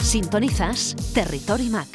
[0.00, 1.86] Sintonizas Territory Mac.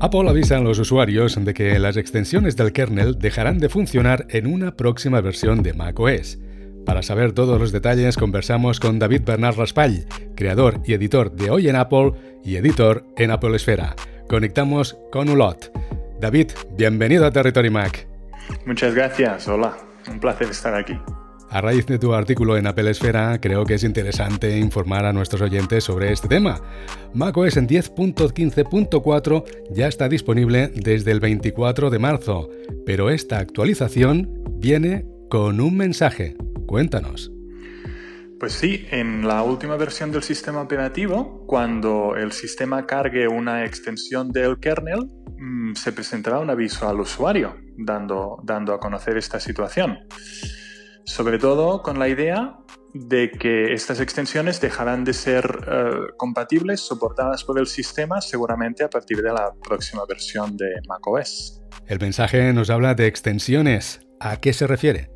[0.00, 4.46] Apple avisa a los usuarios de que las extensiones del kernel dejarán de funcionar en
[4.46, 6.38] una próxima versión de macOS.
[6.86, 10.06] Para saber todos los detalles conversamos con David Bernard Raspall,
[10.36, 12.12] creador y editor de Hoy en Apple
[12.44, 13.96] y editor en Apple Esfera.
[14.28, 15.72] Conectamos con Ulot.
[16.20, 18.06] David, bienvenido a Territory Mac.
[18.64, 19.76] Muchas gracias, hola,
[20.08, 20.96] un placer estar aquí.
[21.54, 25.40] A raíz de tu artículo en Apple Esfera, creo que es interesante informar a nuestros
[25.40, 26.60] oyentes sobre este tema.
[27.12, 32.50] macOS en 10.15.4 ya está disponible desde el 24 de marzo,
[32.84, 36.36] pero esta actualización viene con un mensaje.
[36.66, 37.30] Cuéntanos.
[38.40, 44.32] Pues sí, en la última versión del sistema operativo, cuando el sistema cargue una extensión
[44.32, 50.00] del kernel, mm, se presentará un aviso al usuario dando, dando a conocer esta situación.
[51.04, 52.58] Sobre todo con la idea
[52.94, 58.88] de que estas extensiones dejarán de ser eh, compatibles, soportadas por el sistema, seguramente a
[58.88, 61.60] partir de la próxima versión de macOS.
[61.86, 64.00] El mensaje nos habla de extensiones.
[64.20, 65.10] ¿A qué se refiere?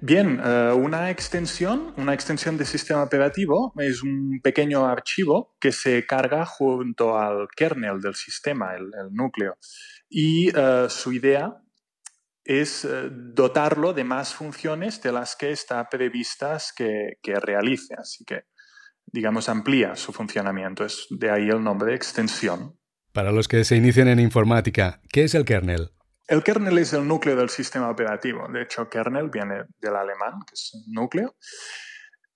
[0.00, 6.06] Bien, eh, una extensión, una extensión de sistema operativo es un pequeño archivo que se
[6.06, 9.56] carga junto al kernel del sistema, el, núcleo.
[10.10, 11.56] Y eh, su idea
[12.46, 17.94] es eh, dotarlo de más funciones de las que está previstas que, realice.
[17.98, 18.44] Así que,
[19.04, 20.84] digamos, amplía su funcionamiento.
[20.84, 22.78] Es de ahí el nombre de extensión.
[23.12, 25.90] Para los que se inician en informática, ¿qué es el kernel?
[26.28, 28.48] El kernel es el núcleo del sistema operativo.
[28.52, 31.36] De hecho, kernel viene del alemán, que es núcleo.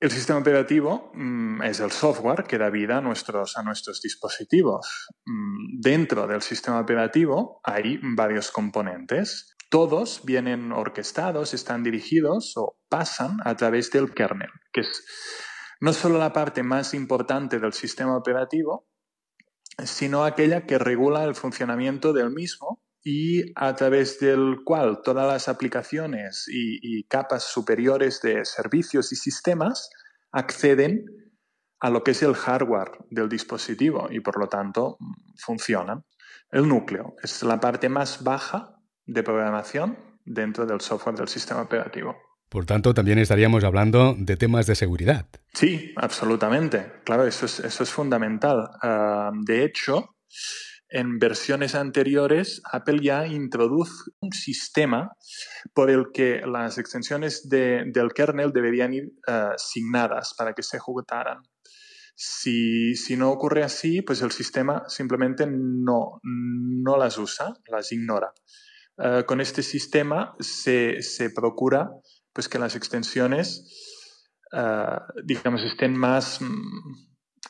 [0.00, 5.08] El sistema operativo mm, es el software que da vida a nuestros, a nuestros dispositivos.
[5.24, 13.38] Mm, dentro del sistema operativo hay varios componentes todos vienen orquestados, están dirigidos o pasan
[13.42, 15.02] a través del kernel, que es
[15.80, 18.86] no solo la parte más importante del sistema operativo,
[19.82, 25.48] sino aquella que regula el funcionamiento del mismo y a través del cual todas las
[25.48, 29.88] aplicaciones y, capas superiores de servicios y sistemas
[30.32, 31.06] acceden
[31.80, 34.98] a lo que es el hardware del dispositivo y por lo tanto
[35.38, 36.04] funcionan.
[36.50, 42.16] El núcleo es la parte más baja de programación dentro del software del sistema operativo.
[42.48, 45.26] Por tanto, también estaríamos hablando de temas de seguridad.
[45.54, 46.92] Sí, absolutamente.
[47.04, 48.68] Claro, eso es, eso es fundamental.
[48.82, 50.16] Ah, de hecho,
[50.90, 55.16] en versiones anteriores, Apple ya introduce un sistema
[55.72, 61.38] por el que las extensiones del kernel deberían ir ah, asignadas para que se ejecutaran.
[62.14, 68.30] Si, si, no ocurre así, pues el sistema simplemente no, no las usa, las ignora.
[69.04, 71.00] Eh, con este sistema se,
[71.34, 71.90] procura
[72.32, 73.66] pues, que las extensiones
[74.52, 76.44] eh, digamos, estén más mm,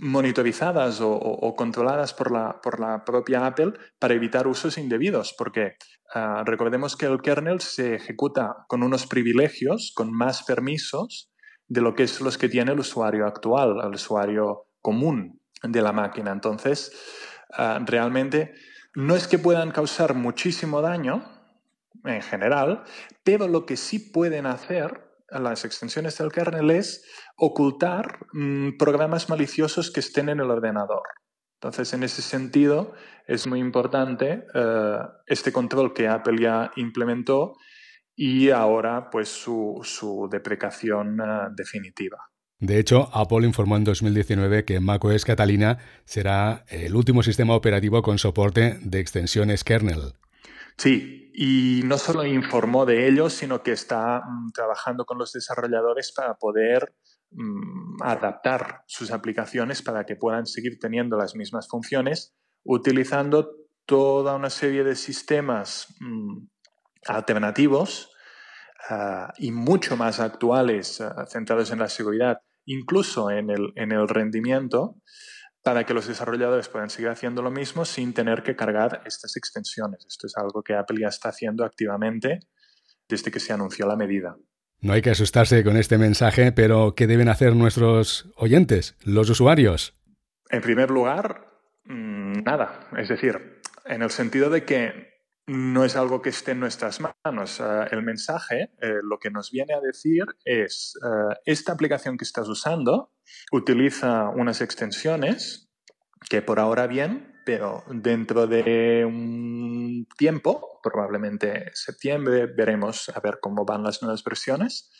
[0.00, 5.76] monitorizadas o, controladas por la, por la, propia Apple para evitar usos indebidos, porque
[6.14, 11.32] eh, recordemos que el kernel se ejecuta con unos privilegios, con más permisos
[11.66, 15.92] de lo que es los que tiene el usuario actual, el usuario común de la
[15.92, 16.30] máquina.
[16.30, 16.92] Entonces,
[17.86, 18.54] realmente
[18.94, 21.37] no es que puedan causar muchísimo daño
[22.04, 22.84] en general,
[23.24, 27.04] pero lo que sí pueden hacer las extensiones del kernel es
[27.36, 31.02] ocultar mm, programas maliciosos que estén en el ordenador.
[31.60, 32.94] Entonces, en ese sentido,
[33.26, 37.54] es muy importante eh, este control que Apple ya implementó
[38.14, 42.18] y ahora pues su, deprecación eh, definitiva.
[42.60, 48.18] De hecho, Apple informó en 2019 que macOS Catalina será el último sistema operativo con
[48.18, 50.14] soporte de extensiones kernel.
[50.78, 56.12] Sí, y no solo informó de ello, sino que está mm, trabajando con los desarrolladores
[56.12, 56.94] para poder
[57.32, 62.34] mm, adaptar sus aplicaciones para que puedan seguir teniendo las mismas funciones
[62.64, 63.50] utilizando
[63.86, 66.46] toda una serie de sistemas mm,
[67.06, 68.10] alternativos
[68.90, 74.06] ah, y mucho más actuales, ah, centrados en la seguridad, incluso en el, en el
[74.06, 74.96] rendimiento,
[75.62, 80.06] para que los desarrolladores puedan seguir haciendo lo mismo sin tener que cargar estas extensiones.
[80.06, 82.40] Esto es algo que Apple ya está haciendo activamente
[83.08, 84.36] desde que se anunció la medida.
[84.80, 89.94] No hay que asustarse con este mensaje, pero ¿qué deben hacer nuestros oyentes, los usuarios?
[90.50, 91.48] En primer lugar,
[91.84, 92.88] mm, nada.
[92.96, 95.17] Es decir, en el sentido de que
[95.48, 97.58] no es algo que esté en nuestras manos.
[97.58, 102.24] Eh, el mensaje eh, lo que nos viene a decir es, eh, esta aplicación que
[102.24, 103.12] estás usando
[103.50, 105.70] utiliza unas extensiones
[106.28, 113.64] que por ahora bien, pero dentro de un tiempo, probablemente septiembre, veremos a ver cómo
[113.64, 114.90] van las nuevas versiones,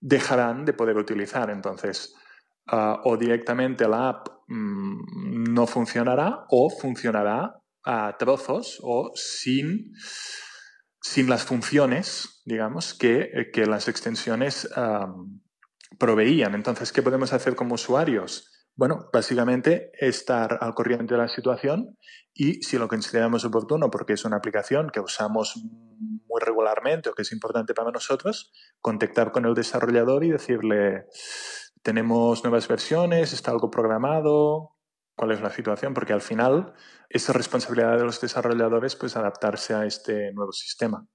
[0.00, 1.50] dejarán de poder utilizar.
[1.50, 2.14] Entonces,
[2.66, 9.92] o directamente la app mm, no funcionará o funcionará a trozos o sin,
[11.00, 14.68] sin las funciones, digamos, que, que las extensiones
[15.98, 16.54] proveían.
[16.54, 18.48] Entonces, ¿qué podemos hacer como usuarios?
[18.74, 21.98] Bueno, básicamente estar al corriente de la situación
[22.32, 27.22] y si lo consideramos oportuno porque es una aplicación que usamos muy regularmente o que
[27.22, 28.50] es importante para nosotros,
[28.80, 31.04] contactar con el desarrollador y decirle,
[31.82, 34.76] tenemos nuevas versiones, está algo programado,
[35.14, 36.74] cuál es la situación, porque al final
[37.08, 41.06] es responsabilidad de los desarrolladores pues adaptarse a este nuevo sistema.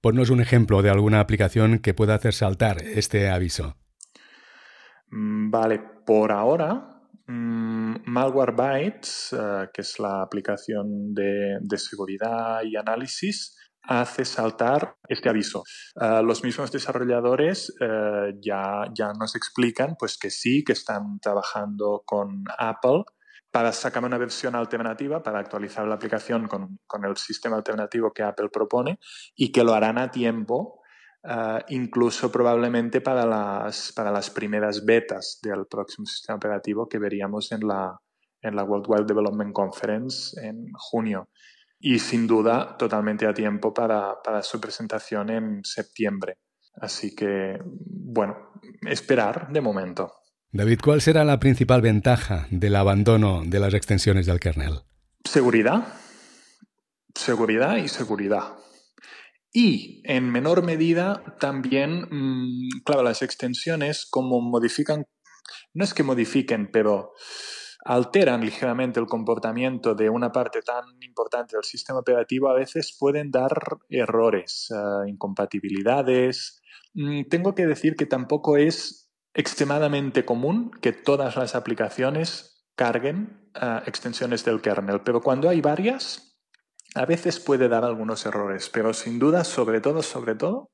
[0.00, 3.76] Ponnos un ejemplo de alguna aplicación que pueda hacer saltar este aviso.
[5.10, 6.94] Mm, vale, por ahora
[7.26, 15.62] Mm, Malwarebytes, uh, que es la aplicación de, seguridad y análisis, hace saltar este aviso.
[15.96, 22.02] Uh, los mismos desarrolladores uh, ya, ya nos explican pues, que sí, que están trabajando
[22.04, 23.04] con Apple
[23.54, 28.24] para sacar una versión alternativa, para actualizar la aplicación con, con el sistema alternativo que
[28.24, 28.98] Apple propone
[29.36, 30.80] y que lo harán a tiempo
[31.26, 37.50] Ah, incluso probablemente para las, para las primeras betas del próximo sistema operativo que veríamos
[37.50, 37.98] en la,
[38.42, 41.30] en la World Wide Development Conference en junio.
[41.80, 46.40] Y sin duda totalmente a tiempo para, para su presentación en septiembre.
[46.74, 48.52] Así que, bueno,
[48.82, 50.12] esperar de momento.
[50.54, 54.82] David, ¿cuál será la principal ventaja del abandono de las extensiones del kernel?
[55.24, 55.84] Seguridad.
[57.12, 58.52] Seguridad y seguridad.
[59.52, 65.06] Y en menor medida también, mm, claro, las extensiones como modifican,
[65.72, 67.14] no es que modifiquen, pero
[67.84, 73.32] alteran ligeramente el comportamiento de una parte tan importante del sistema operativo, a veces pueden
[73.32, 73.50] dar
[73.88, 76.62] errores, eh, incompatibilidades.
[76.92, 79.03] Mm, tengo que decir que tampoco es
[79.34, 86.38] extremadamente común que todas las aplicaciones carguen eh, extensiones del kernel, pero cuando hay varias,
[86.94, 90.70] a veces puede dar algunos errores, pero sin duda, sobre todo, sobre todo,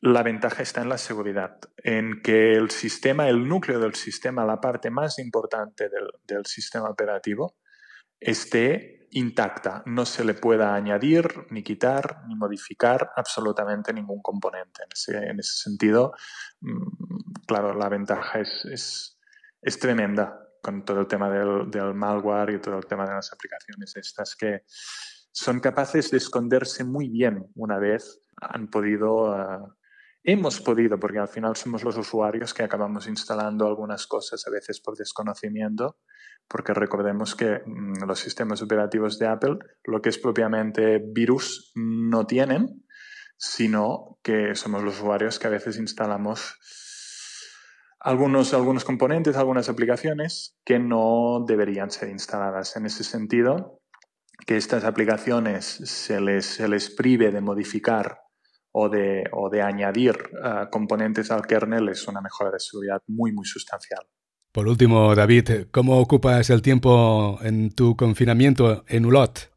[0.00, 4.60] la ventaja está en la seguridad, en que el sistema, el núcleo del sistema, la
[4.60, 7.56] parte más importante del, sistema operativo,
[8.20, 14.82] esté intacta, no se le pueda añadir, ni quitar, ni modificar absolutamente ningún componente.
[15.08, 16.12] En ese, sentido,
[16.60, 19.16] mm, claro, la ventaja es,
[19.62, 23.32] es, tremenda con todo el tema del, del malware y todo el tema de las
[23.32, 24.62] aplicaciones estas que
[25.32, 29.58] son capaces de esconderse muy bien una vez han podido, eh,
[30.24, 34.80] hemos podido, porque al final somos los usuarios que acabamos instalando algunas cosas a veces
[34.80, 35.98] por desconocimiento,
[36.48, 42.26] porque recordemos que mm, los sistemas operativos de Apple lo que es propiamente virus no
[42.26, 42.84] tienen,
[43.36, 46.58] sino que somos los usuarios que a veces instalamos
[48.00, 52.76] algunos, algunos componentes, algunas aplicaciones que no deberían ser instaladas.
[52.76, 53.80] En ese sentido,
[54.46, 58.23] que estas aplicaciones se les, se les prive de modificar
[58.76, 63.32] o de, o de añadir uh, componentes al kernel es una mejora de seguridad muy,
[63.32, 64.04] muy sustancial.
[64.50, 69.52] Por último, David, ¿cómo ocupas el tiempo en tu confinamiento en Ulot?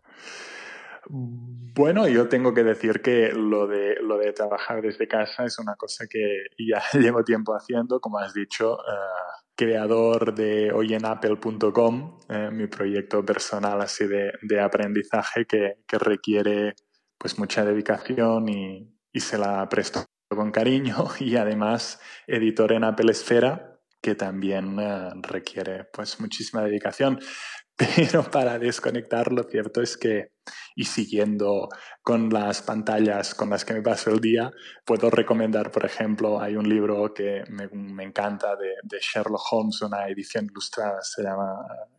[1.09, 5.75] Bueno, yo tengo que decir que lo de, lo de trabajar desde casa es una
[5.75, 8.73] cosa que ya llevo tiempo haciendo, como has dicho.
[8.73, 16.75] Uh, creador de hoyenapple.com, eh, mi proyecto personal así de, de aprendizaje que, que, requiere
[17.17, 21.07] pues mucha dedicación y, y, se la presto con cariño.
[21.19, 27.19] Y además editor en Apple Esfera que también eh, requiere pues muchísima dedicación.
[27.75, 30.31] Pero para desconectar, lo cierto es que,
[30.75, 31.69] y siguiendo
[32.01, 34.49] con las pantallas con las que me paso el día,
[34.83, 39.81] puedo recomendar, por ejemplo, hay un libro que me, me encanta de, de, Sherlock Holmes,
[39.83, 41.53] una edición ilustrada, se llama,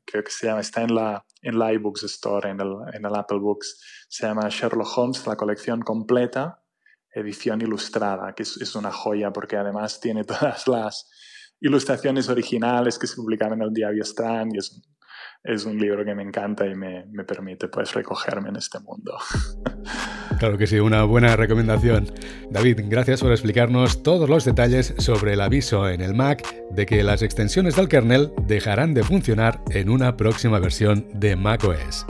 [0.05, 3.15] creo que se llama, está en la, en la iBooks Store, en el, en el
[3.15, 6.61] Apple Books, se llama Sherlock Holmes, la colección completa,
[7.13, 11.11] edición ilustrada, que es, una joya porque además tiene todas las
[11.61, 14.83] ilustraciones originales que se publicaron en el diario Strand y es
[15.45, 19.17] es un libro que me encanta y me, me permite pues recogerme en este mundo.
[20.39, 22.13] Claro que sí, una buena recomendación.
[22.49, 27.03] David, gracias por explicarnos todos los detalles sobre el aviso en el Mac de que
[27.03, 32.07] las extensiones del kernel dejarán de funcionar en una próxima versión de macOS.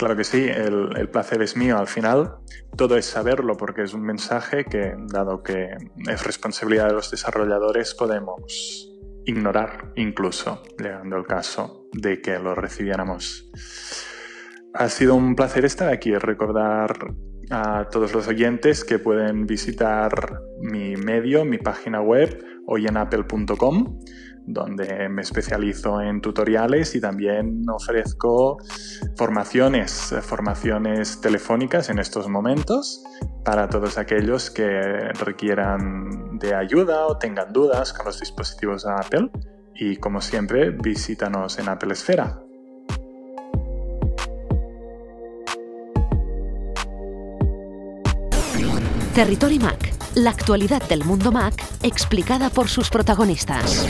[0.00, 1.76] Claro que sí, el, placer es mío.
[1.76, 2.36] Al final,
[2.74, 5.76] todo es saberlo porque es un mensaje que, dado que
[6.08, 8.88] es responsabilidad de los desarrolladores, podemos
[9.26, 13.50] ignorar incluso, llegando el caso de que lo recibiéramos.
[14.72, 16.96] Ha sido un placer estar aquí, recordar
[17.50, 23.98] a todos los oyentes que pueden visitar mi medio, mi página web, hoyenapple.com,
[24.46, 28.58] donde me especializo en tutoriales y también ofrezco
[29.16, 33.02] formaciones, formaciones telefónicas en estos momentos
[33.44, 34.80] para todos aquellos que
[35.24, 39.30] requieran de ayuda o tengan dudas con los dispositivos de Apple.
[39.74, 42.42] Y como siempre, visítanos en Apple Esfera.
[49.14, 53.84] Territory Mac, la actualidad del mundo Mac explicada por sus protagonistas.